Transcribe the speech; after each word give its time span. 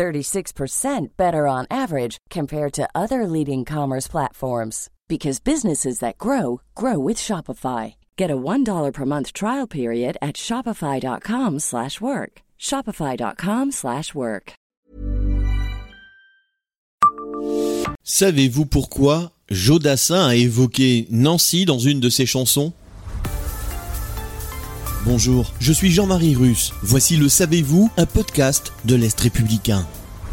36% 0.00 1.08
better 1.18 1.46
on 1.46 1.66
average 1.70 2.16
compared 2.30 2.72
to 2.72 2.88
other 2.94 3.26
leading 3.26 3.66
commerce 3.66 4.08
platforms 4.08 4.88
because 5.08 5.40
businesses 5.40 5.98
that 5.98 6.16
grow 6.16 6.62
grow 6.74 6.98
with 6.98 7.18
Shopify. 7.18 7.96
Get 8.16 8.30
a 8.30 8.36
$1 8.36 8.92
per 8.94 9.04
month 9.04 9.34
trial 9.34 9.66
period 9.66 10.16
at 10.22 10.36
shopify.com/work. 10.36 12.32
shopify.com/work. 12.58 14.52
Savez-vous 18.02 18.66
pourquoi 18.66 19.30
Jodassin 19.50 20.26
a 20.28 20.34
évoqué 20.34 21.06
Nancy 21.10 21.64
dans 21.66 21.78
une 21.78 22.00
de 22.00 22.08
ses 22.08 22.26
chansons? 22.26 22.72
Bonjour, 25.06 25.54
je 25.60 25.72
suis 25.72 25.90
Jean-Marie 25.90 26.34
Russe. 26.34 26.72
Voici 26.82 27.16
le 27.16 27.30
Savez-vous, 27.30 27.90
un 27.96 28.04
podcast 28.04 28.74
de 28.84 28.94
l'Est 28.94 29.18
républicain. 29.18 29.86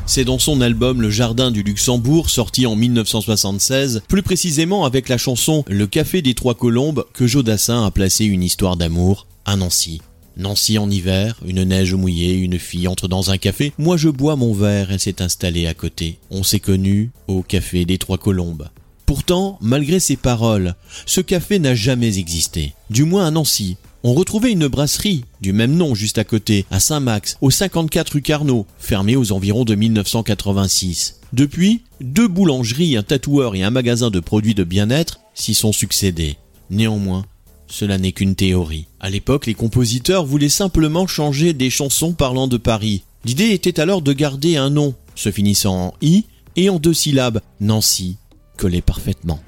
C'est 0.06 0.26
dans 0.26 0.40
son 0.40 0.60
album 0.60 1.02
Le 1.02 1.10
Jardin 1.10 1.52
du 1.52 1.64
Luxembourg, 1.64 2.30
sorti 2.30 2.66
en 2.66 2.76
1976, 2.76 4.02
plus 4.10 4.24
précisément 4.24 4.84
avec 4.84 5.08
la 5.08 5.18
chanson 5.18 5.64
Le 5.70 5.88
Café 5.88 6.22
des 6.22 6.34
Trois 6.34 6.54
Colombes, 6.54 7.06
que 7.14 7.28
Jodassin 7.28 7.86
a 7.86 7.92
placé 7.92 8.26
une 8.26 8.44
histoire 8.44 8.76
d'amour 8.76 9.28
à 9.46 9.56
Nancy. 9.56 10.02
Nancy 10.36 10.78
en 10.78 10.92
hiver, 10.92 11.40
une 11.46 11.64
neige 11.64 11.94
mouillée, 11.94 12.34
une 12.36 12.60
fille 12.60 12.90
entre 12.90 13.08
dans 13.08 13.32
un 13.32 13.38
café. 13.38 13.72
Moi 13.78 13.96
je 13.96 14.10
bois 14.10 14.36
mon 14.36 14.54
verre, 14.54 14.92
elle 14.92 15.00
s'est 15.00 15.22
installée 15.22 15.66
à 15.66 15.74
côté. 15.74 16.20
On 16.30 16.44
s'est 16.44 16.60
connus 16.60 17.12
au 17.30 17.42
Café 17.42 17.86
des 17.86 17.98
Trois 17.98 18.18
Colombes. 18.18 18.68
Pourtant, 19.06 19.58
malgré 19.62 20.02
ces 20.02 20.18
paroles, 20.18 20.76
ce 21.06 21.22
café 21.22 21.58
n'a 21.60 21.74
jamais 21.74 22.20
existé. 22.20 22.74
Du 22.90 23.06
moins 23.06 23.26
à 23.26 23.32
Nancy. 23.32 23.78
On 24.04 24.14
retrouvait 24.14 24.52
une 24.52 24.68
brasserie 24.68 25.26
du 25.42 25.54
même 25.54 25.76
nom 25.76 25.96
juste 25.96 26.20
à 26.20 26.24
côté, 26.24 26.66
à 26.70 26.80
Saint-Max, 26.80 27.38
au 27.42 27.50
54 27.50 28.14
rue 28.14 28.22
Carnot, 28.22 28.68
fermée 28.78 29.16
aux 29.16 29.32
environs 29.32 29.66
de 29.66 29.74
1986. 29.74 31.20
Depuis, 31.34 31.82
deux 32.00 32.28
boulangeries, 32.28 32.96
un 32.96 33.04
tatoueur 33.04 33.56
et 33.56 33.64
un 33.64 33.72
magasin 33.72 34.12
de 34.12 34.20
produits 34.20 34.54
de 34.54 34.64
bien-être 34.64 35.20
s'y 35.34 35.54
sont 35.56 35.74
succédés. 35.74 36.38
Néanmoins, 36.70 37.26
cela 37.68 37.98
n'est 37.98 38.12
qu'une 38.12 38.36
théorie. 38.36 38.86
À 39.00 39.10
l'époque, 39.10 39.48
les 39.48 39.56
compositeurs 39.56 40.26
voulaient 40.26 40.48
simplement 40.48 41.08
changer 41.08 41.54
des 41.54 41.70
chansons 41.70 42.14
parlant 42.14 42.48
de 42.48 42.58
Paris. 42.58 43.04
L'idée 43.26 43.52
était 43.52 43.80
alors 43.80 44.02
de 44.02 44.14
garder 44.14 44.58
un 44.58 44.70
nom, 44.70 44.94
se 45.16 45.32
finissant 45.32 45.88
en 45.88 45.94
i 46.02 46.26
et 46.56 46.70
en 46.70 46.80
deux 46.80 46.94
syllabes, 46.94 47.42
Nancy, 47.60 48.18
collé 48.58 48.82
parfaitement. 48.82 49.40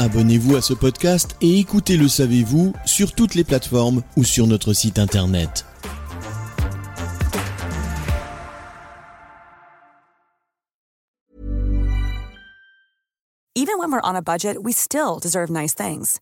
Abonnez-vous 0.00 0.54
à 0.54 0.62
ce 0.62 0.74
podcast 0.74 1.34
et 1.40 1.58
écoutez 1.58 1.96
Le 1.96 2.06
Savez-vous 2.06 2.72
sur 2.86 3.16
toutes 3.16 3.34
les 3.34 3.42
plateformes 3.42 4.02
ou 4.16 4.22
sur 4.22 4.46
notre 4.46 4.72
site 4.72 4.96
internet. 4.96 5.64
Even 13.56 13.80
when 13.80 13.90
we're 13.90 14.00
on 14.04 14.14
a 14.14 14.22
budget, 14.22 14.62
we 14.62 14.72
still 14.72 15.18
deserve 15.20 15.50
nice 15.50 15.74
things. 15.74 16.20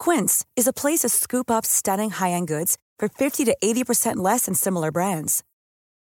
Quince 0.00 0.44
is 0.56 0.66
a 0.66 0.72
place 0.72 0.98
to 1.02 1.08
scoop 1.08 1.52
up 1.52 1.64
stunning 1.64 2.10
high-end 2.10 2.48
goods 2.48 2.78
for 2.98 3.08
50 3.08 3.44
to 3.44 3.56
80% 3.62 4.16
less 4.16 4.46
than 4.46 4.54
similar 4.54 4.90
brands. 4.90 5.44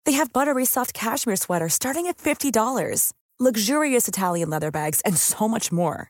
They 0.05 0.13
have 0.13 0.31
buttery 0.31 0.63
soft 0.63 0.93
cashmere 0.93 1.35
sweaters 1.35 1.73
starting 1.73 2.07
at 2.07 2.19
$50, 2.19 3.11
luxurious 3.37 4.07
Italian 4.07 4.49
leather 4.49 4.71
bags, 4.71 5.01
and 5.03 5.17
so 5.17 5.49
much 5.49 5.73
more. 5.73 6.09